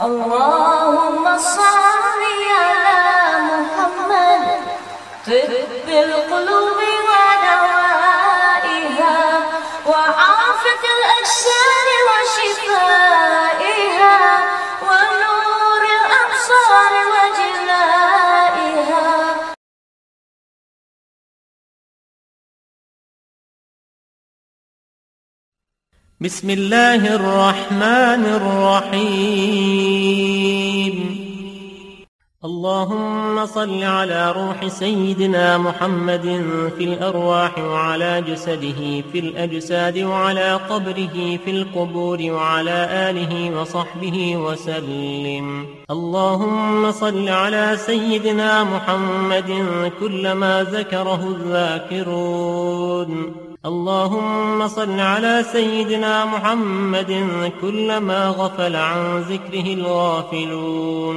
اللهم 0.00 1.38
صل 1.38 1.82
على 2.04 2.61
بسم 26.24 26.50
الله 26.50 27.14
الرحمن 27.14 28.24
الرحيم. 28.38 29.62
اللهم 32.44 33.46
صل 33.46 33.82
على 33.82 34.32
روح 34.32 34.68
سيدنا 34.68 35.58
محمد 35.58 36.44
في 36.78 36.84
الأرواح 36.84 37.58
وعلى 37.58 38.22
جسده 38.28 39.02
في 39.12 39.18
الأجساد 39.18 39.98
وعلى 39.98 40.54
قبره 40.54 41.38
في 41.44 41.50
القبور 41.50 42.18
وعلى 42.22 42.88
آله 43.10 43.60
وصحبه 43.60 44.36
وسلم. 44.36 45.66
اللهم 45.90 46.92
صل 46.92 47.28
على 47.28 47.78
سيدنا 47.86 48.64
محمد 48.64 49.66
كلما 50.00 50.66
ذكره 50.70 51.36
الذاكرون. 51.36 53.32
اللهم 53.66 54.68
صل 54.68 55.00
على 55.00 55.44
سيدنا 55.52 56.24
محمد 56.24 57.28
كلما 57.60 58.28
غفل 58.28 58.76
عن 58.76 59.20
ذكره 59.20 59.74
الغافلون. 59.74 61.16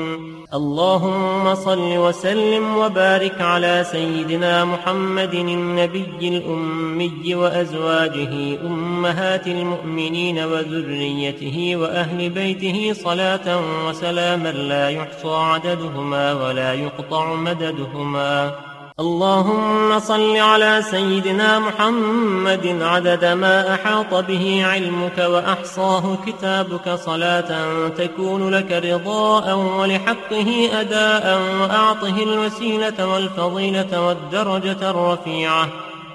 اللهم 0.54 1.56
صل 1.56 1.98
وسلم 1.98 2.78
وبارك 2.78 3.42
على 3.42 3.86
سيدنا 3.92 4.66
محمد 4.66 5.34
النبي 5.34 6.18
الأمي 6.22 7.36
وأزواجه 7.36 8.62
أمهات 8.66 9.48
المؤمنين 9.48 10.40
وذريته 10.40 11.76
وأهل 11.76 12.30
بيته 12.30 12.94
صلاة 12.94 13.62
وسلاما 13.88 14.52
لا 14.52 14.90
يحصى 14.90 15.36
عددهما 15.36 16.34
ولا 16.34 16.74
يقطع 16.74 17.36
مددهما. 17.36 18.56
اللهم 19.00 20.00
صل 20.00 20.38
على 20.38 20.82
سيدنا 20.92 21.60
محمد 21.60 22.78
عدد 22.82 23.26
ما 23.26 23.74
أحاط 23.74 24.14
به 24.14 24.66
علمك 24.66 25.18
وأحصاه 25.18 26.18
كتابك 26.26 26.90
صلاة 26.90 27.50
تكون 27.90 28.50
لك 28.50 28.72
رضاء 28.72 29.56
ولحقه 29.56 30.70
أداء 30.74 31.42
وأعطه 31.62 32.24
الوسيلة 32.24 33.08
والفضيلة 33.08 34.08
والدرجة 34.08 34.90
الرفيعة. 34.90 35.70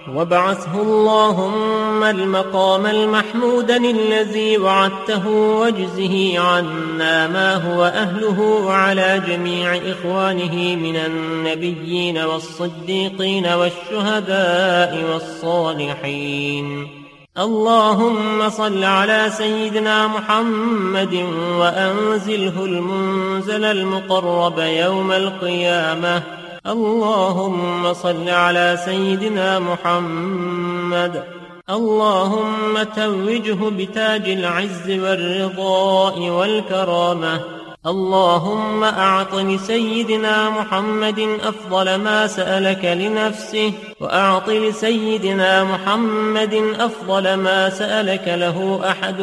وابعثه 0.08 0.82
اللهم 0.82 2.04
المقام 2.04 2.86
المحمودا 2.86 3.76
الذي 3.76 4.58
وعدته 4.58 5.28
واجزه 5.28 6.38
عنا 6.38 7.26
ما 7.26 7.54
هو 7.54 7.84
أهله 7.84 8.40
وعلى 8.40 9.22
جميع 9.26 9.76
إخوانه 9.76 10.76
من 10.76 10.96
النبيين 10.96 12.18
والصديقين 12.18 13.46
والشهداء 13.46 15.04
والصالحين. 15.12 16.88
اللهم 17.38 18.50
صل 18.50 18.84
على 18.84 19.30
سيدنا 19.36 20.06
محمد 20.06 21.14
وأنزله 21.58 22.64
المنزل 22.64 23.64
المقرب 23.64 24.58
يوم 24.58 25.12
القيامة. 25.12 26.39
اللهم 26.66 27.92
صل 27.92 28.28
على 28.28 28.78
سيدنا 28.84 29.58
محمد. 29.58 31.24
اللهم 31.70 32.82
توجه 32.96 33.58
بتاج 33.70 34.28
العز 34.30 34.90
والرضاء 34.90 36.20
والكرامة. 36.20 37.59
اللهم 37.86 38.84
أعط 38.84 39.34
لسيدنا 39.34 40.50
محمد 40.50 41.38
أفضل 41.42 41.94
ما 41.94 42.26
سألك 42.26 42.84
لنفسه 42.84 43.72
وأعط 44.00 44.48
لسيدنا 44.48 45.64
محمد 45.64 46.54
أفضل 46.80 47.34
ما 47.34 47.70
سألك 47.70 48.24
له 48.26 48.80
أحد 48.90 49.20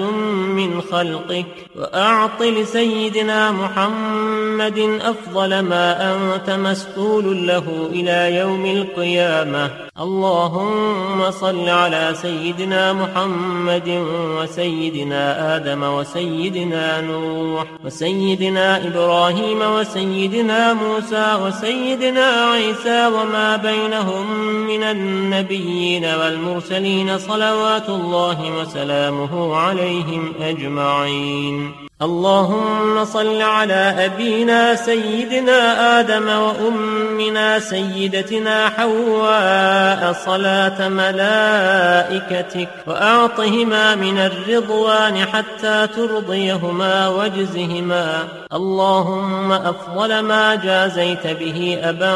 من 0.57 0.81
خلقك 0.81 1.45
وأعط 1.75 2.41
لسيدنا 2.41 3.51
محمد 3.51 5.00
أفضل 5.01 5.59
ما 5.59 6.13
أنت 6.13 6.50
مسؤول 6.50 7.47
له 7.47 7.89
إلى 7.91 8.35
يوم 8.35 8.66
القيامة. 8.66 9.86
اللهم 9.99 11.31
صل 11.31 11.69
على 11.69 12.13
سيدنا 12.21 12.93
محمد 12.93 14.05
وسيدنا 14.37 15.55
آدم 15.55 15.83
وسيدنا 15.83 17.01
نوح 17.01 17.65
وسيدنا 17.85 18.87
إبراهيم 18.87 19.61
وسيدنا 19.61 20.73
موسى 20.73 21.37
وسيدنا 21.43 22.25
عيسى 22.51 23.07
وما 23.07 23.55
بينهم 23.55 24.25
من 24.67 24.83
النبيين 24.83 26.05
والمرسلين 26.05 27.17
صلوات 27.17 27.89
الله 27.89 28.59
وسلامه 28.61 29.55
عليهم 29.55 30.33
أجمعين 30.41 31.86
اللهم 32.01 33.05
صل 33.05 33.41
على 33.41 33.95
أبينا 34.05 34.75
سيدنا 34.75 35.99
آدم 35.99 36.29
وأمنا 36.29 37.59
سيدتنا 37.59 38.69
حواء 38.69 40.13
صلاة 40.25 40.89
ملائكتك 40.89 42.69
وأعطهما 42.87 43.95
من 43.95 44.17
الرضوان 44.17 45.25
حتى 45.25 45.87
ترضيهما 45.87 47.07
واجزهما. 47.07 48.27
اللهم 48.53 49.51
أفضل 49.51 50.19
ما 50.19 50.55
جازيت 50.55 51.27
به 51.27 51.79
أبا 51.83 52.15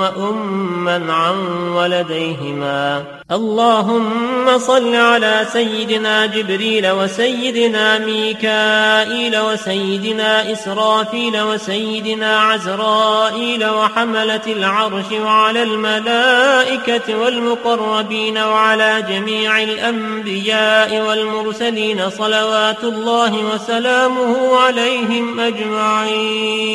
وأما 0.00 1.12
عن 1.12 1.36
ولديهما. 1.68 3.02
اللهم 3.32 4.58
صل 4.58 4.94
على 4.94 5.46
سيدنا 5.52 6.26
جبريل 6.26 6.90
وسيدنا 6.90 7.98
ميكائيل 7.98 9.38
وسيدنا 9.40 10.52
إسرافيل 10.52 11.40
وسيدنا 11.42 12.40
عزرائيل 12.40 13.64
وحملة 13.64 14.46
العرش 14.46 15.12
وعلى 15.12 15.62
الملائكة 15.62 17.18
والمقربين 17.18 18.38
وعلى 18.38 19.04
جميع 19.08 19.62
الأنبياء 19.62 21.08
والمرسلين 21.08 22.10
صلوات 22.10 22.84
الله 22.84 23.54
وسلامه 23.54 24.56
عليهم 24.56 25.40
أجمعين. 25.40 26.72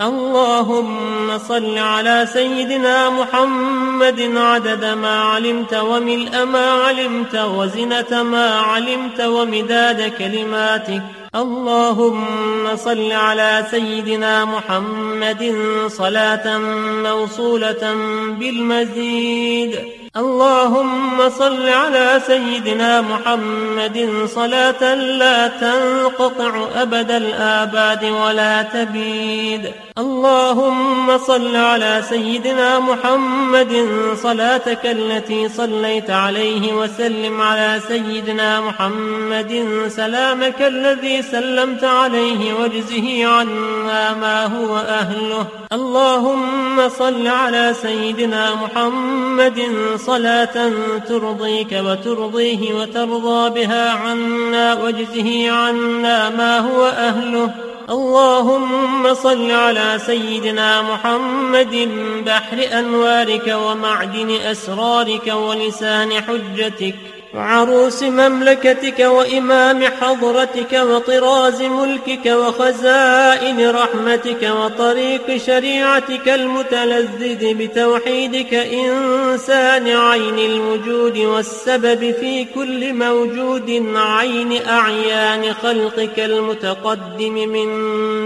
اللهم 0.00 1.38
صل 1.38 1.78
على 1.78 2.28
سيدنا 2.32 3.10
محمد 3.10 4.20
عدد 4.36 4.84
ما 4.84 5.20
علمت 5.22 5.63
وملء 5.72 6.44
ما 6.44 6.72
علمت 6.72 7.34
وزنة 7.36 8.22
ما 8.22 8.60
علمت 8.60 9.20
ومداد 9.20 10.12
كلماتك. 10.18 11.02
اللهم 11.34 12.76
صل 12.76 13.12
على 13.12 13.66
سيدنا 13.70 14.44
محمد 14.44 15.54
صلاة 15.88 16.58
موصولة 17.02 17.94
بالمزيد. 18.38 20.03
اللهم 20.16 21.30
صل 21.30 21.68
على 21.68 22.22
سيدنا 22.26 23.00
محمد 23.00 24.26
صلاة 24.26 24.94
لا 24.94 25.48
تنقطع 25.48 26.68
أبد 26.74 27.10
الآباد 27.10 28.04
ولا 28.04 28.62
تبيد. 28.62 29.72
اللهم 29.98 31.18
صل 31.18 31.56
على 31.56 32.02
سيدنا 32.08 32.78
محمد 32.78 33.88
صلاتك 34.22 34.86
التي 34.86 35.48
صليت 35.48 36.10
عليه 36.10 36.72
وسلم 36.72 37.40
على 37.40 37.80
سيدنا 37.88 38.60
محمد 38.60 39.52
سلامك 39.88 40.62
الذي 40.62 41.22
سلمت 41.22 41.84
عليه 41.84 42.54
واجزه 42.54 43.26
عنا 43.26 44.14
ما 44.14 44.46
هو 44.46 44.76
أهله. 44.78 45.46
اللهم 45.72 46.88
صل 46.88 47.26
على 47.26 47.74
سيدنا 47.82 48.54
محمد 48.54 49.62
صلاة 50.06 50.72
ترضيك 51.08 51.72
وترضيه 51.72 52.74
وترضى 52.74 53.50
بها 53.50 53.90
عنا 53.90 54.74
واجزه 54.74 55.50
عنا 55.50 56.30
ما 56.30 56.58
هو 56.58 56.86
أهله. 56.86 57.50
اللهم 57.90 59.14
صل 59.14 59.50
على 59.50 59.98
سيدنا 60.06 60.82
محمد 60.82 61.88
بحر 62.26 62.78
أنوارك 62.78 63.56
ومعدن 63.64 64.30
أسرارك 64.30 65.26
ولسان 65.26 66.12
حجتك. 66.12 66.94
وعروس 67.34 68.02
مملكتك 68.02 69.00
وإمام 69.00 69.84
حضرتك 69.84 70.72
وطراز 70.72 71.62
ملكك 71.62 72.26
وخزائن 72.26 73.70
رحمتك 73.70 74.42
وطريق 74.42 75.36
شريعتك 75.36 76.28
المتلذذ 76.28 77.54
بتوحيدك 77.54 78.54
إنسان 78.54 79.88
عين 79.88 80.38
الوجود 80.38 81.18
والسبب 81.18 82.14
في 82.20 82.44
كل 82.44 82.94
موجود 82.94 83.92
عين 83.96 84.66
أعيان 84.68 85.54
خلقك 85.54 86.18
المتقدم 86.18 87.34
من 87.34 87.68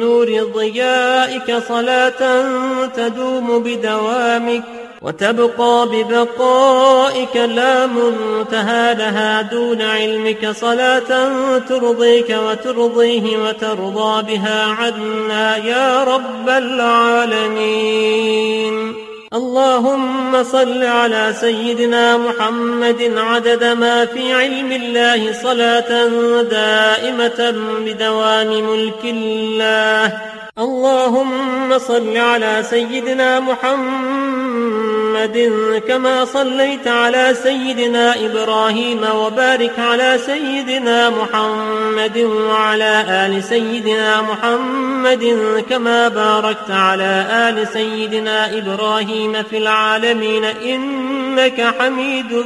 نور 0.00 0.50
ضيائك 0.54 1.58
صلاة 1.69 2.43
تدوم 2.87 3.62
بدوامك 3.62 4.88
وتبقى 5.02 5.88
ببقائك 5.92 7.36
لا 7.36 7.86
منتهى 7.86 8.94
لها 8.94 9.42
دون 9.42 9.82
علمك 9.82 10.50
صلاة 10.50 11.28
ترضيك 11.58 12.36
وترضيه 12.46 13.38
وترضى 13.38 14.22
بها 14.22 14.64
عنا 14.66 15.56
يا 15.56 16.04
رب 16.04 16.48
العالمين. 16.48 17.68
اللهم 19.34 20.44
صل 20.44 20.84
على 20.84 21.34
سيدنا 21.40 22.16
محمد 22.16 23.12
عدد 23.16 23.64
ما 23.64 24.04
في 24.04 24.32
علم 24.32 24.72
الله 24.72 25.32
صلاة 25.42 26.08
دائمة 26.42 27.54
بدوام 27.84 28.46
ملك 28.46 29.04
الله. 29.04 30.38
اللهم 30.58 31.78
صل 31.78 32.16
على 32.16 32.64
سيدنا 32.70 33.40
محمد 33.40 34.72
كما 35.88 36.25
صليت 36.25 36.88
على 36.88 37.37
سيدنا 37.43 38.26
إبراهيم 38.26 39.00
وبارك 39.14 39.78
على 39.78 40.19
سيدنا 40.26 41.10
محمد 41.10 42.19
وعلى 42.19 43.05
آل 43.08 43.44
سيدنا 43.44 44.22
محمد 44.22 45.38
كما 45.70 46.08
باركت 46.08 46.70
على 46.70 47.26
آل 47.31 47.69
سيدنا 47.69 48.58
إبراهيم 48.58 49.43
في 49.43 49.58
العالمين 49.58 50.44
إنك 50.44 51.75
حميد 51.78 52.44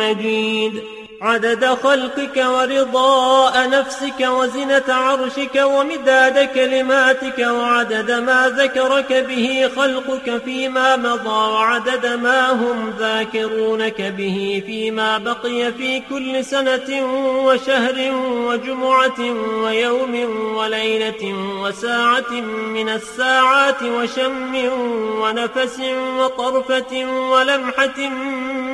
مجيد. 0.00 1.03
عدد 1.24 1.64
خلقك 1.64 2.36
ورضاء 2.36 3.68
نفسك 3.68 4.20
وزنة 4.20 4.82
عرشك 4.88 5.62
ومداد 5.64 6.48
كلماتك 6.54 7.38
وعدد 7.38 8.10
ما 8.10 8.52
ذكرك 8.56 9.12
به 9.12 9.70
خلقك 9.76 10.42
فيما 10.44 10.96
مضى 10.96 11.52
وعدد 11.52 12.06
ما 12.06 12.52
هم 12.52 12.94
ذاكرونك 12.98 14.02
به 14.02 14.62
فيما 14.66 15.18
بقي 15.18 15.72
في 15.72 16.02
كل 16.10 16.44
سنة 16.44 17.06
وشهر 17.44 18.12
وجمعة 18.46 19.20
ويوم 19.62 20.14
وليلة 20.56 21.34
وساعة 21.62 22.30
من 22.74 22.88
الساعات 22.88 23.82
وشم 23.82 24.54
ونفس 25.20 25.80
وطرفة 26.18 27.04
ولمحة 27.30 28.08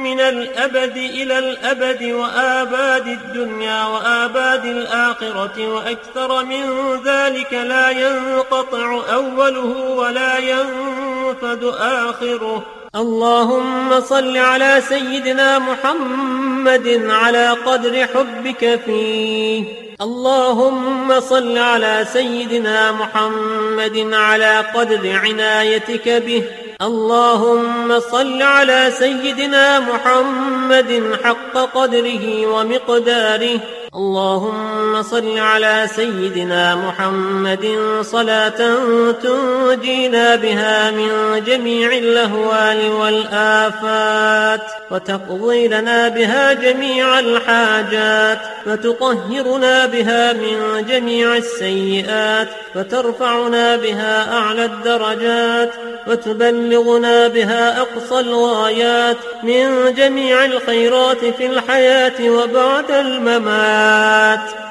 من 0.02 0.20
الأبد 0.20 0.96
إلى 0.96 1.38
الأبد 1.38 2.02
وآباد 2.40 3.06
الدنيا 3.06 3.84
وآباد 3.84 4.64
الآخرة 4.64 5.68
وأكثر 5.68 6.44
من 6.44 6.64
ذلك 7.04 7.52
لا 7.52 7.90
ينقطع 7.90 9.00
أوله 9.12 9.94
ولا 9.96 10.38
ينفد 10.38 11.64
آخره. 11.80 12.62
اللهم 12.96 14.00
صل 14.00 14.36
على 14.36 14.82
سيدنا 14.88 15.58
محمد 15.58 17.06
على 17.10 17.48
قدر 17.50 18.06
حبك 18.14 18.80
فيه. 18.86 19.64
اللهم 20.00 21.20
صل 21.20 21.58
على 21.58 22.06
سيدنا 22.12 22.92
محمد 22.92 24.10
على 24.12 24.64
قدر 24.74 25.18
عنايتك 25.24 26.08
به. 26.08 26.44
اللهم 26.82 28.00
صل 28.00 28.42
على 28.42 28.92
سيدنا 28.98 29.80
محمد 29.80 31.16
حق 31.24 31.56
قدره 31.74 32.46
ومقداره 32.46 33.60
اللهم 33.94 35.02
صل 35.02 35.38
على 35.38 35.86
سيدنا 35.96 36.74
محمد 36.74 37.66
صلاة 38.02 38.78
تنجينا 39.12 40.36
بها 40.36 40.90
من 40.90 41.42
جميع 41.46 41.92
الأهوال 41.92 42.90
والآفات 42.90 44.60
وتقضي 44.90 45.68
لنا 45.68 46.08
بها 46.08 46.52
جميع 46.52 47.18
الحاجات 47.18 48.38
وتطهرنا 48.66 49.86
بها 49.86 50.32
من 50.32 50.86
جميع 50.88 51.36
السيئات 51.36 52.48
وترفعنا 52.76 53.76
بها 53.76 54.32
أعلى 54.38 54.64
الدرجات 54.64 55.70
وتبلغنا 56.06 57.28
بها 57.28 57.80
أقصى 57.80 58.20
الغايات 58.20 59.16
من 59.42 59.94
جميع 59.94 60.44
الخيرات 60.44 61.24
في 61.24 61.46
الحياة 61.46 62.30
وبعد 62.30 62.90
الممات. 62.90 63.79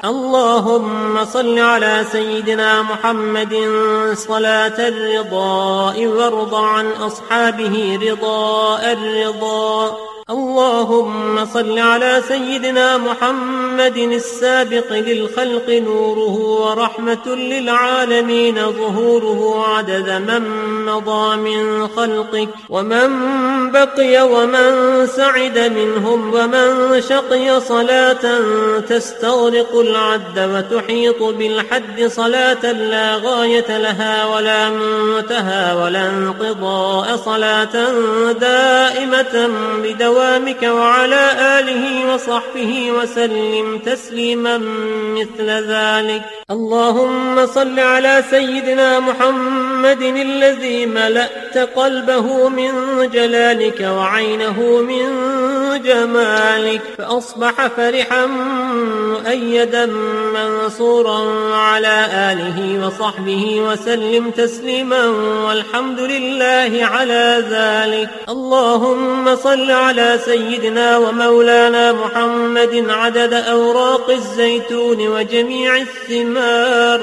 اللهم 0.04 1.24
صل 1.24 1.58
على 1.58 2.04
سيدنا 2.12 2.82
محمد 2.82 3.54
صلاة 4.14 4.88
الرضاء 4.88 6.06
وارض 6.06 6.54
عن 6.54 6.86
أصحابه 6.90 7.98
رضاء 8.02 8.92
الرضا. 8.92 9.96
اللهم 10.30 11.46
صل 11.46 11.78
على 11.78 12.22
سيدنا 12.28 12.96
محمد 12.98 13.96
السابق 13.96 14.92
للخلق 14.92 15.68
نوره 15.68 16.36
ورحمة 16.36 17.26
للعالمين 17.26 18.54
ظهوره 18.54 19.64
عدد 19.68 20.10
من 20.10 20.42
مضى 20.86 21.36
من 21.36 21.88
خلقك. 21.88 22.48
ومن 22.68 23.08
بقي 23.70 24.22
ومن 24.22 25.06
سعد 25.06 25.58
منهم 25.58 26.34
ومن 26.34 27.00
شقي 27.02 27.60
صلاة 27.60 28.24
تستغرق 29.00 29.80
العد 29.80 30.38
وتحيط 30.38 31.22
بالحد 31.22 32.04
صلاة 32.06 32.72
لا 32.72 33.14
غاية 33.14 33.78
لها 33.78 34.26
ولا 34.26 34.70
منتهى 34.70 35.76
ولا 35.82 36.10
انقضاء 36.10 37.16
صلاة 37.16 37.74
دائمة 38.32 39.50
بدوام 39.82 40.20
دوامك 40.40 40.62
وعلى 40.62 41.30
آله 41.58 42.14
وصحبه 42.14 42.90
وسلم 42.90 43.78
تسليما 43.78 44.58
مثل 45.18 45.48
ذلك. 45.48 46.22
اللهم 46.50 47.46
صل 47.46 47.78
على 47.80 48.24
سيدنا 48.30 49.00
محمد 49.00 50.02
الذي 50.02 50.86
ملأت 50.86 51.58
قلبه 51.58 52.48
من 52.48 52.72
جلالك 53.12 53.80
وعينه 53.80 54.58
من 54.80 55.06
جمالك 55.82 56.82
فأصبح 56.98 57.66
فرحا 57.76 58.26
مؤيدا 58.26 59.86
منصورا 60.34 61.20
على 61.54 62.06
آله 62.14 62.86
وصحبه 62.86 63.60
وسلم 63.60 64.30
تسليما 64.30 65.06
والحمد 65.46 66.00
لله 66.00 66.84
على 66.84 67.44
ذلك. 67.50 68.08
اللهم 68.28 69.36
صل 69.36 69.70
على 69.70 70.18
سيدنا 70.24 70.98
ومولانا 70.98 71.92
محمد 71.92 72.86
عدد 72.88 73.32
أوراق 73.32 74.10
الزيتون 74.10 75.08
وجميع 75.08 75.76
الثمار. 75.76 77.00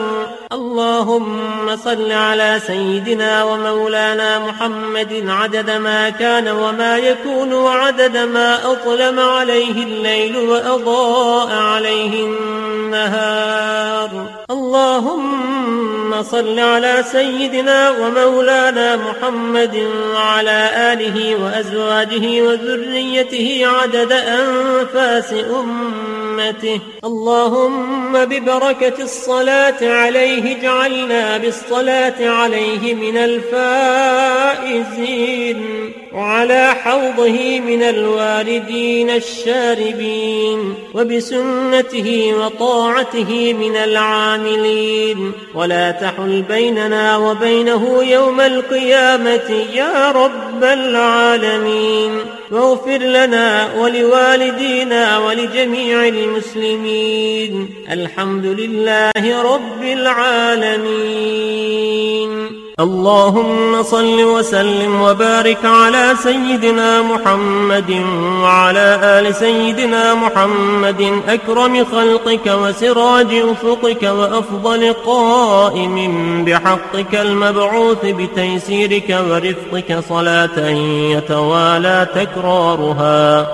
اللهم 0.54 1.78
صل 1.84 2.12
على 2.12 2.60
سيدنا 2.68 3.44
ومولانا 3.44 4.40
محمد 4.40 5.26
عدد 5.28 5.70
ما 5.70 6.10
كان 6.10 6.48
وما 6.48 6.98
يكون 6.98 7.54
وعدد 7.54 8.18
ما 8.18 8.67
أظلم 8.72 9.20
عليه 9.20 9.84
الليل 9.84 10.38
وأضاء 10.38 11.50
عليه 11.52 12.26
النهار. 12.26 14.10
اللهم 14.50 16.24
صل 16.24 16.60
على 16.60 17.04
سيدنا 17.12 17.90
ومولانا 17.90 18.96
محمد 18.96 19.76
وعلى 20.14 20.70
آله 20.94 21.36
وأزواجه 21.44 22.42
وذريته 22.42 23.62
عدد 23.64 24.12
أنفاس 24.12 25.34
أمته. 25.34 26.80
اللهم 27.06 28.26
ببركة 28.26 29.04
الصلاة 29.04 29.82
عليه 29.82 30.58
اجعلنا 30.58 31.38
بالصلاة 31.38 32.30
عليه 32.30 32.96
من 32.96 33.18
الفائزين. 33.18 34.78
وعلى 36.18 36.74
حوضه 36.84 37.60
من 37.60 37.84
الواردين 37.84 39.10
الشاربين 39.10 40.74
وبسنته 40.94 42.34
وطاعته 42.34 43.54
من 43.54 43.76
العاملين. 43.76 45.32
ولا 45.56 45.92
تحل 45.92 46.42
بيننا 46.42 47.18
وبينه 47.18 48.04
يوم 48.04 48.42
القيامة 48.42 49.66
يا 49.74 50.12
رب 50.12 50.64
العالمين. 50.64 52.12
واغفر 52.52 52.98
لنا 52.98 53.74
ولوالدينا 53.78 55.18
ولجميع 55.20 56.08
المسلمين. 56.08 57.70
الحمد 57.92 58.46
لله 58.46 59.42
رب 59.54 59.84
العالمين. 59.84 61.48
اللهم 62.80 63.84
صل 63.84 64.24
وسلم 64.24 65.02
وبارك 65.02 65.66
على 65.66 66.14
سيدنا 66.24 67.02
محمد 67.02 68.04
وعلى 68.42 69.00
آل 69.04 69.36
سيدنا 69.36 70.14
محمد. 70.14 71.22
أكرم 71.30 71.86
خلقك 71.86 72.48
وسراج 72.48 73.26
أفقك 73.34 74.04
وأفضل 74.04 74.94
قائم 75.06 75.96
بحقك 76.46 77.16
المبعوث 77.16 78.06
بتيسيرك 78.06 79.20
ورفقك 79.30 80.04
صلاة 80.10 80.70
يتوالى 81.18 82.08
تكرارها 82.16 83.48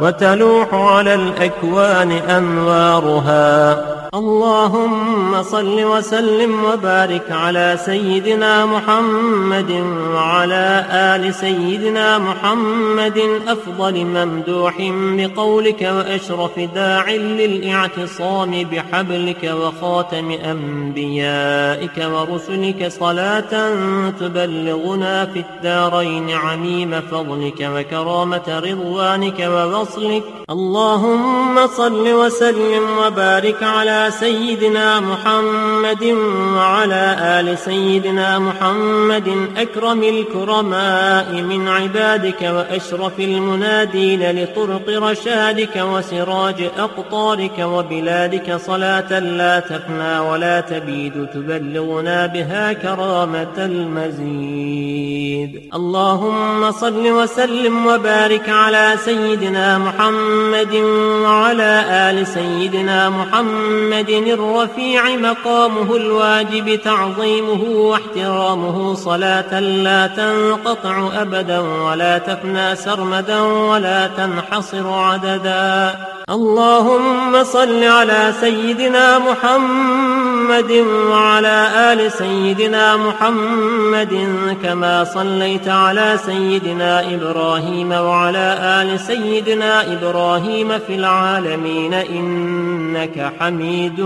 وتلوح 0.00 0.74
على 0.74 1.14
الأكوان 1.14 2.12
أنوارها. 2.12 3.95
اللهم 4.16 5.42
صل 5.42 5.84
وسلم 5.84 6.64
وبارك 6.64 7.30
على 7.30 7.78
سيدنا 7.84 8.66
محمد 8.66 9.70
وعلى 10.14 10.84
آل 10.90 11.34
سيدنا 11.34 12.18
محمد 12.18 13.18
أفضل 13.48 14.04
ممدوح 14.04 14.74
بقولك 14.90 15.82
وأشرف 15.82 16.58
داع 16.74 17.10
للإعتصام 17.10 18.50
بحبلك 18.50 19.54
وخاتم 19.60 20.30
أنبيائك 20.30 22.06
ورسلك 22.12 22.88
صلاة 22.88 23.52
تبلغنا 24.20 25.26
في 25.26 25.38
الدارين 25.38 26.30
عميم 26.30 27.00
فضلك 27.00 27.70
وكرامة 27.74 28.62
رضوانك 28.64 29.40
ووصلك 29.40 30.22
اللهم 30.50 31.66
صل 31.66 32.12
وسلم 32.12 32.84
وبارك 32.98 33.62
على 33.62 34.05
سيدنا 34.10 35.00
محمد 35.00 36.04
وعلى 36.56 37.16
آل 37.20 37.58
سيدنا 37.58 38.38
محمد. 38.38 39.48
أكرم 39.56 40.02
الكرماء 40.02 41.32
من 41.32 41.68
عبادك 41.68 42.42
وأشرف 42.42 43.20
المنادين 43.20 44.42
لطرق 44.42 44.88
رشادك 44.88 45.76
وسراج 45.76 46.70
أقطارك 46.78 47.58
وبلادك. 47.58 48.56
صلاة 48.56 49.18
لا 49.18 49.60
تفنى 49.60 50.18
ولا 50.18 50.60
تبيد 50.60 51.26
تبلغنا 51.34 52.26
بها 52.26 52.72
كرامة 52.72 53.56
المزيد. 53.58 55.16
اللهم 55.74 56.70
صل 56.70 57.10
وسلم 57.10 57.86
وبارك 57.86 58.48
على 58.48 58.94
سيدنا 59.04 59.78
محمد 59.78 60.74
وعلى 61.22 61.84
آل 61.90 62.26
سيدنا 62.26 63.10
محمد. 63.10 63.95
الرفيع 64.04 65.16
مقامه 65.16 65.96
الواجب 65.96 66.80
تعظيمه 66.84 67.62
واحترامه. 67.64 68.94
صلاة 68.94 69.60
لا 69.60 70.06
تنقطع 70.06 71.22
أبدا 71.22 71.60
ولا 71.60 72.18
تفنى 72.18 72.76
سرمدا 72.76 73.40
ولا 73.40 74.06
تنحصر 74.06 74.92
عددا. 74.92 75.94
اللهم 76.30 77.44
صل 77.44 77.84
على 77.84 78.32
سيدنا 78.40 79.18
محمد 79.18 80.72
وعلى 81.10 81.68
آل 81.92 82.12
سيدنا 82.12 82.96
محمد 82.96 84.28
كما 84.62 85.04
صليت 85.04 85.68
على 85.68 86.18
سيدنا 86.26 87.14
إبراهيم 87.14 87.92
وعلى 87.92 88.58
آل 88.60 89.00
سيدنا 89.00 89.92
إبراهيم 89.92 90.78
في 90.78 90.94
العالمين 90.94 91.94
إنك 91.94 93.32
حميد 93.40 94.00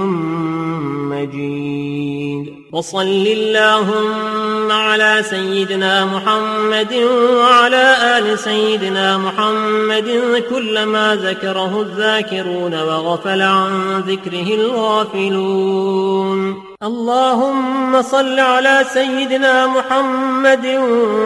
مجيد. 1.13 2.60
وصل 2.73 3.27
اللهم 3.27 4.73
على 4.73 5.23
سيدنا 5.23 6.05
محمد 6.05 6.95
وعلى 7.37 7.97
آل 8.19 8.39
سيدنا 8.39 9.19
محمد 9.19 10.43
كلما 10.51 11.17
ذكره 11.17 11.83
الذاكرون 11.83 12.83
وغفل 12.83 13.43
عن 13.43 14.01
ذكره 14.01 14.55
الغافلون. 14.55 15.91
اللهم 16.83 18.03
صل 18.03 18.41
على 18.41 18.85
سيدنا 18.95 19.67
محمد 19.67 20.67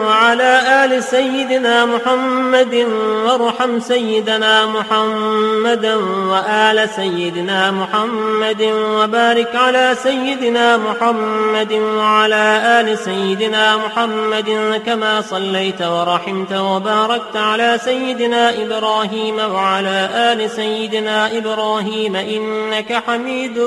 وعلى 0.05 0.61
آل 0.85 1.03
سيدنا 1.03 1.85
محمد 1.85 2.75
وارحم 3.25 3.79
سيدنا 3.79 4.65
محمدا 4.65 5.95
وآل 6.31 6.89
سيدنا 6.89 7.71
محمد 7.71 8.61
وبارك 8.61 9.55
على 9.55 9.95
سيدنا 10.03 10.77
محمد 10.77 11.73
وعلى 11.73 12.61
آل 12.79 12.97
سيدنا 12.97 13.77
محمد 13.77 14.81
كما 14.85 15.21
صليت 15.21 15.81
ورحمت 15.81 16.53
وباركت 16.53 17.35
على 17.35 17.79
سيدنا 17.85 18.63
إبراهيم 18.63 19.37
وعلى 19.39 20.09
آل 20.15 20.49
سيدنا 20.49 21.37
إبراهيم 21.37 22.15
إنك 22.15 23.03
حميد 23.07 23.59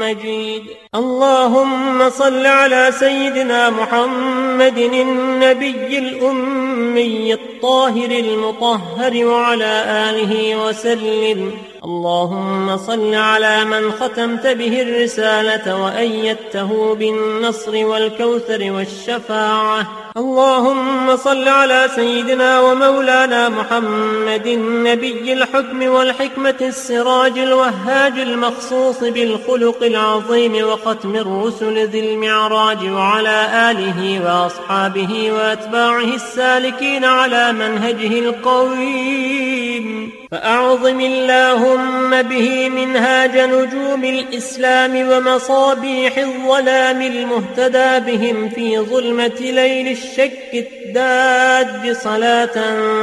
مجيد. 0.00 0.87
اللهم 0.94 2.10
صل 2.10 2.46
على 2.46 2.92
سيدنا 2.98 3.70
محمد 3.70 4.78
النبي 4.78 5.98
الأمي 5.98 7.34
الطاهر 7.34 8.10
المطهر 8.10 9.24
وعلى 9.24 9.84
آله 10.10 10.66
وسلم. 10.66 11.52
اللهم 11.88 12.76
صل 12.76 13.14
على 13.14 13.64
من 13.64 13.92
ختمت 13.92 14.46
به 14.46 14.82
الرسالة 14.82 15.84
وأيدته 15.84 16.94
بالنصر 16.94 17.86
والكوثر 17.86 18.72
والشفاعة. 18.72 19.86
اللهم 20.16 21.16
صل 21.16 21.48
على 21.48 21.88
سيدنا 21.94 22.60
ومولانا 22.60 23.48
محمد 23.48 24.46
النبي 24.46 25.32
الحكم 25.32 25.82
والحكمة 25.82 26.54
السراج 26.60 27.38
الوهاج 27.38 28.18
المخصوص 28.18 29.00
بالخلق 29.00 29.82
العظيم 29.82 30.68
وختم 30.68 31.16
الرسل 31.16 31.86
ذي 31.86 32.12
المعراج 32.12 32.90
وعلى 32.90 33.70
آله 33.70 34.20
وأصحابه 34.24 35.32
وأتباعه 35.32 36.14
السالكين 36.14 37.04
على 37.04 37.52
منهجه 37.52 38.18
القويم. 38.18 40.17
فأعظم 40.30 41.00
اللهم 41.00 42.22
به 42.22 42.68
منهاج 42.68 43.38
نجوم 43.38 44.04
الإسلام 44.04 45.08
ومصابيح 45.10 46.18
الظلام 46.18 47.02
المهتدى 47.02 48.12
بهم 48.12 48.48
في 48.48 48.78
ظلمة 48.78 49.40
ليل 49.40 49.88
الشك 49.88 50.68
الداج 50.88 51.96
صلاة 51.96 52.56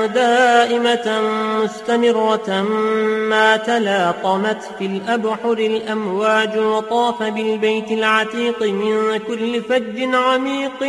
دائمة 0.06 1.22
مستمرة 1.63 2.62
ما 3.30 3.58
تلاطمت 3.58 4.58
في 4.77 4.86
الأبحر 4.86 5.51
الأمواج 5.51 6.58
وطاف 6.58 7.24
بالبيت 7.24 7.92
العتيق 7.92 8.63
من 8.63 9.18
كل 9.27 9.62
فج 9.62 10.15
عميق 10.15 10.84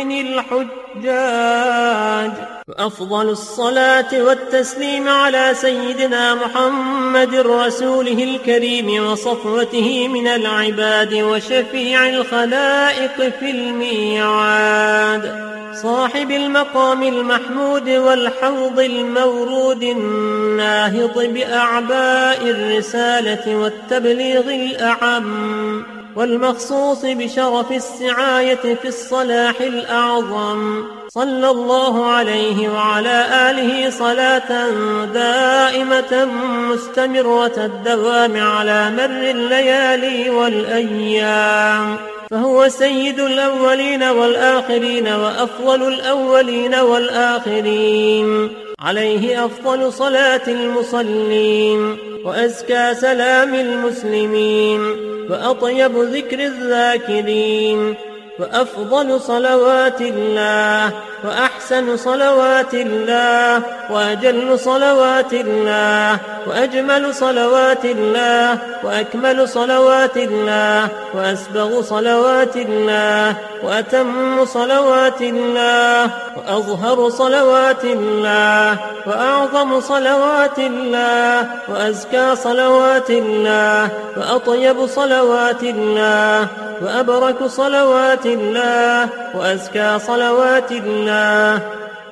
الحجاج. 0.95 2.31
وأفضل 2.67 3.29
الصلاة 3.29 4.23
والتسليم 4.23 5.09
على 5.09 5.53
سيدنا 5.53 6.35
محمد 6.35 7.35
رسوله 7.35 8.23
الكريم 8.23 9.05
وصفوته 9.05 10.07
من 10.07 10.27
العباد 10.27 11.13
وشفيع 11.13 12.09
الخلائق 12.09 13.33
في 13.39 13.51
الميعاد. 13.51 15.23
صاحب 15.83 16.31
المقام 16.31 17.03
المحمود 17.03 17.89
والحوض 17.89 18.79
المورود 18.79 19.83
الناهض 19.83 21.19
بأعباء 21.19 22.41
الرسالة 22.43 23.55
والتبليغ 23.55 24.49
الأعم 24.49 25.83
والمخصوص 26.15 27.05
بشرف 27.05 27.71
السعاية 27.71 28.75
في 28.81 28.87
الصلاح 28.87 29.61
الأعظم. 29.61 30.83
صلى 31.07 31.49
الله 31.49 32.05
عليه 32.05 32.69
وعلى 32.69 33.25
آله 33.49 33.89
صلاة 33.89 34.69
دائمة 35.05 36.25
مستمرة 36.71 37.57
الدوام 37.57 38.37
على 38.37 38.91
مر 38.91 39.29
الليالي 39.29 40.29
والأيام. 40.29 41.97
فهو 42.31 42.69
سيد 42.69 43.19
الأولين 43.19 44.03
والآخرين 44.03 45.07
وأفضل 45.07 45.93
الأولين 45.93 46.75
والآخرين. 46.75 48.49
عليه 48.79 49.45
أفضل 49.45 49.93
صلاة 49.93 50.41
المصلين 50.47 51.97
وأزكى 52.25 52.93
سلام 52.93 53.55
المسلمين 53.55 54.81
وأطيب 55.29 55.97
ذكر 55.97 56.39
الذاكرين 56.39 57.95
وأفضل 58.39 59.21
صلوات 59.21 60.01
الله 60.01 60.91
وأحسن 61.23 61.97
صلوات 61.97 62.73
الله 62.73 63.61
وأجل 63.89 64.59
صلوات 64.59 65.33
الله 65.33 66.19
وأجمل 66.47 67.13
صلوات 67.13 67.85
الله 67.85 68.57
وأكمل 68.83 69.49
صلوات 69.49 70.17
الله 70.17 70.89
وأسبغ 71.13 71.81
صلوات 71.81 72.55
الله 72.57 73.35
وأتم 73.63 74.45
صلوات 74.45 75.21
الله 75.21 76.09
وأظهر 76.37 77.09
صلوات 77.09 77.83
الله 77.83 78.77
وأعظم 79.07 79.81
صلوات 79.81 80.59
الله 80.59 81.47
وأزكى 81.69 82.35
صلوات 82.35 83.09
الله 83.09 83.89
وأطيب 84.17 84.87
صلوات 84.87 85.63
الله 85.63 86.47
وأبرك 86.81 87.45
صلوات 87.45 88.26
الله 88.27 89.09
وأزكى 89.35 89.99
صلوات 89.99 90.71
الله 90.71 91.61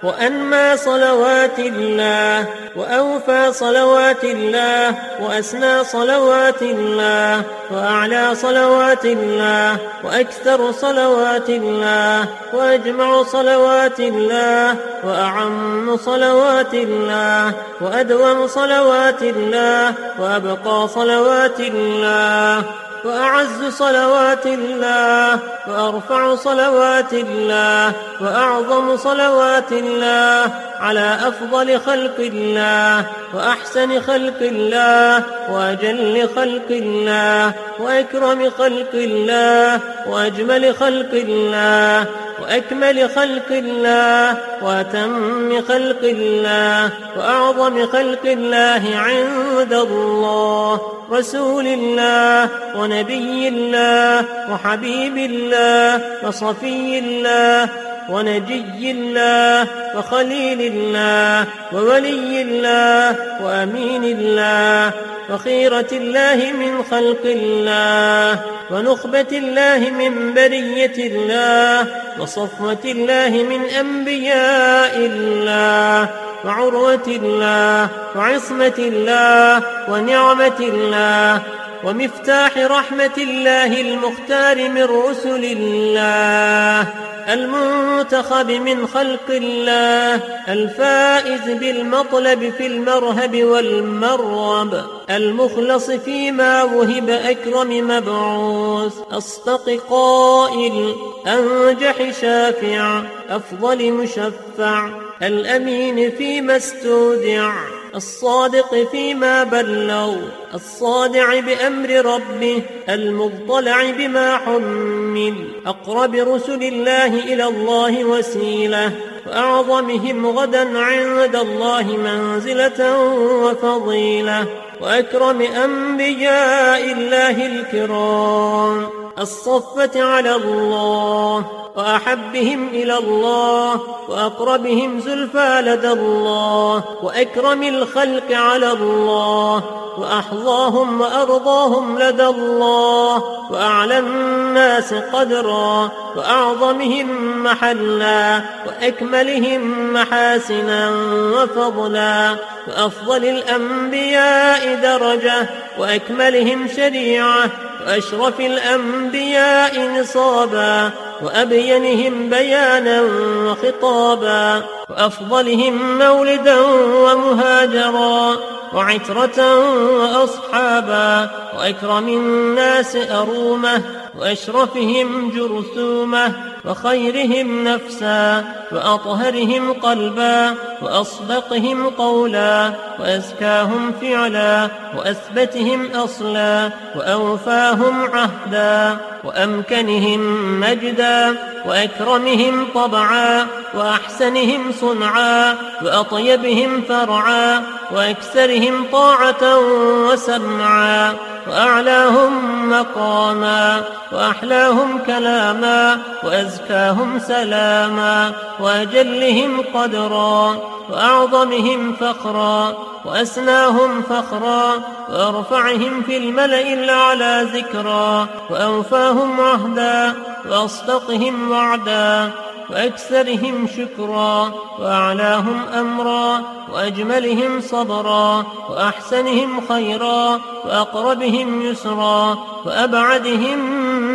وأنمى 0.04 0.78
صلوات 0.78 1.60
الله 1.60 2.48
وأوفى 2.76 3.54
صلوات 3.54 4.24
الله 4.24 4.96
وأسنى 5.22 5.84
صلوات 5.84 6.62
الله 6.62 7.44
وأعلى 7.72 8.36
صلوات 8.36 9.06
الله 9.06 9.78
وأكثر 10.04 10.72
صلوات 10.72 11.50
الله 11.50 12.28
وأجمع 12.54 13.24
صلوات 13.24 14.00
الله 14.00 14.76
وأعم 15.04 15.98
صلوات 15.98 16.74
الله 16.74 17.54
وأدوم 17.82 18.48
صلوات 18.48 19.22
الله 19.22 19.94
وأبقى 20.20 20.88
صلوات 20.88 21.60
الله 21.60 22.64
وأعز 23.06 23.74
صلوات 23.74 24.46
الله 24.46 25.40
وأرفع 25.68 26.36
صلوات 26.36 27.14
الله 27.14 27.94
وأعظم 28.22 28.98
صلوات 28.98 29.72
الله 29.72 30.52
على 30.80 31.18
أفضل 31.28 31.80
خلق 31.80 32.20
الله 32.20 33.06
وأحسن 33.34 34.02
خلق 34.02 34.42
الله 34.42 35.24
وأجل 35.50 36.30
خلق 36.36 36.70
الله 36.70 37.54
وأكرم 37.80 38.50
خلق 38.50 38.94
الله 38.94 39.80
وأجمل 40.08 40.76
خلق 40.76 41.14
الله 41.14 42.08
وأكمل 42.42 43.10
خلق 43.10 43.52
الله 43.52 44.38
وأتم 44.62 45.62
خلق 45.62 46.04
الله 46.04 46.90
وأعظم 47.18 47.88
خلق 47.88 48.26
الله 48.26 48.84
عند 48.96 49.74
الله 49.74 50.82
رسول 51.12 51.68
الله 51.68 52.50
ونبي 52.76 52.95
الله 53.02 54.26
وحبيب 54.52 55.18
الله 55.18 56.02
وصفي 56.24 57.00
الله 57.00 57.70
ونجي 58.10 58.92
الله 58.92 59.68
وخليل 59.96 60.62
الله 60.62 61.48
وولي 61.74 62.42
الله 62.42 63.16
وأمين 63.42 64.04
الله 64.04 64.94
وخيرة 65.30 65.88
الله 65.92 66.52
من 66.60 66.84
خلق 66.92 67.24
الله 67.26 68.40
ونخبة 68.72 69.32
الله 69.32 69.90
من 69.90 70.34
برية 70.34 70.98
الله 70.98 71.88
وصفوة 72.20 72.86
الله 72.86 73.30
من 73.30 73.66
أنبياء 73.66 74.98
الله 74.98 76.10
وعروة 76.46 77.08
الله 77.08 77.90
وعصمة 78.16 78.74
الله 78.78 79.64
ونعمة 79.90 80.60
الله 80.60 81.42
ومفتاح 81.84 82.58
رحمة 82.58 83.18
الله 83.18 83.82
المختار 83.82 84.70
من 84.70 84.84
رسل 84.84 85.46
الله 85.58 86.94
المنتخب 87.30 88.52
من 88.52 88.88
خلق 88.88 89.30
الله 89.30 90.22
الفائز 90.48 91.58
بالمطلب 91.60 92.54
في 92.58 92.68
المرهب 92.68 93.44
والمرغب 93.44 94.84
المخلص 95.10 95.92
فيما 95.92 96.64
وهب 96.64 97.10
أكرم 97.10 97.88
مبعوث 97.88 98.94
أصدق 99.12 99.82
قائل 99.90 100.96
أنجح 101.28 102.22
شافع 102.22 103.02
أفضل 103.30 103.92
مشفع 103.92 104.90
الأمين 105.22 106.12
فيما 106.12 106.58
استودع. 106.58 107.52
الصادق 107.96 108.88
فيما 108.92 109.44
بلغ 109.44 110.16
الصادع 110.54 111.40
بأمر 111.40 111.90
ربه 111.90 112.62
المضطلع 112.90 113.92
بما 113.92 114.38
حمل. 114.38 115.34
أقرب 115.66 116.16
رسل 116.16 116.64
الله 116.64 117.08
إلى 117.08 117.44
الله 117.44 118.04
وسيلة 118.04 118.92
وأعظمهم 119.28 120.28
غدا 120.28 120.80
عند 120.80 121.36
الله 121.36 121.98
منزلة 121.98 123.00
وفضيلة 123.44 124.46
وأكرم 124.82 125.42
أنبياء 125.42 126.92
الله 126.92 127.46
الكرام. 127.46 128.95
الصفة 129.20 130.04
على 130.04 130.36
الله 130.36 131.46
وأحبهم 131.76 132.68
إلى 132.68 132.98
الله 132.98 133.80
وأقربهم 134.10 135.00
زلفى 135.00 135.62
لدى 135.62 135.92
الله 135.92 136.84
وأكرم 137.04 137.64
الخلق 137.64 138.32
على 138.32 138.72
الله 138.72 139.64
وأحظاهم 139.98 141.02
وأرضاهم 141.02 142.00
لدى 142.00 142.26
الله 142.26 143.24
وأعلى 143.52 144.00
الناس 144.00 144.94
قدرا 144.94 145.92
وأعظمهم 146.16 147.44
محلا 147.44 148.42
وأكملهم 148.68 149.94
محاسنا 149.94 150.90
وفضلا 151.36 152.36
وأفضل 152.68 153.26
الأنبياء 153.26 154.76
درجة 154.76 155.50
وأكملهم 155.80 156.68
شريعة 156.68 157.50
وأشرف 157.86 158.40
الأنبياء 158.40 159.80
نصابا 160.00 160.92
وأبينهم 161.22 162.30
بيانا 162.30 163.02
وخطابا 163.46 164.64
وأفضلهم 164.90 165.98
مولدا 165.98 166.60
ومهاجرا 167.04 168.38
وعترة 168.74 169.60
وأصحابا 170.00 171.30
وأكرم 171.58 172.08
الناس 172.08 172.96
أرومة 172.96 173.82
وأشرفهم 174.20 175.30
جرثومة 175.30 176.34
وخيرهم 176.66 177.64
نفسا 177.64 178.46
وأطهرهم 178.72 179.74
قلبا 179.74 180.56
وأصدقهم 180.82 181.90
قولا 181.90 182.74
وأزكاهم 183.00 183.92
فعلا 184.02 184.70
وأثبتهم 184.98 185.92
أصلا 185.92 186.70
وأوفاهم 186.96 188.12
عهدا 188.14 188.98
وأمكنهم 189.24 190.20
مجدا 190.60 191.38
وأكرمهم 191.66 192.68
طبعا 192.76 193.48
وأحسنهم 193.74 194.72
صنعا 194.82 195.56
وأطيبهم 195.84 196.82
فرعا 196.82 197.64
وأكثرهم 197.92 198.86
طاعة 198.92 199.60
وسمعا 200.08 201.16
وأعلاهم 201.48 202.70
مقاما 202.70 203.84
وأحلاهم 204.12 205.00
كلاما 205.06 206.00
وأزكاهم 206.24 207.20
سلاما 207.20 208.32
وأجلهم 208.60 209.62
قدرا 209.74 210.58
وأعظمهم 210.90 211.94
فخرا 211.94 212.74
وأسناهم 213.06 214.02
فخرا 214.02 214.74
وأرفعهم 215.10 216.02
في 216.02 216.18
الملأ 216.18 216.74
الأعلى 216.74 217.48
ذكرا 217.54 218.28
وأوفاهم 218.50 219.42
عهدا 219.42 220.14
وأصدقهم 220.50 221.52
وعدا 221.52 222.32
وأكثرهم 222.70 223.68
شكرا 223.68 224.52
وأعلاهم 224.80 225.62
أمرا 225.80 226.42
وأجملهم 226.74 227.62
صبرا 227.62 228.46
وأحسنهم 228.70 229.62
خيرا 229.70 230.42
وأقربهم 230.66 231.62
يسرا 231.62 232.38
وأبعدهم 232.66 233.60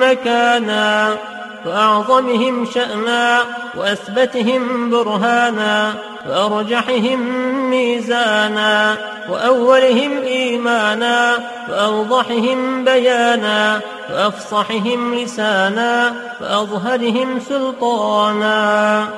مكانا. 0.02 1.18
وأعظمهم 1.66 2.64
شأنا 2.64 3.40
وأثبتهم 3.76 4.90
برهانا 4.90 5.94
وأرجحهم 6.28 7.20
ميزانا 7.70 8.96
وأولهم 9.30 10.18
إيمانا 10.18 11.38
وأوضحهم 11.70 12.84
بيانا 12.84 13.80
وأفصحهم 14.12 15.14
لسانا 15.14 16.14
وأظهرهم 16.40 17.40
سلطانا. 17.40 19.08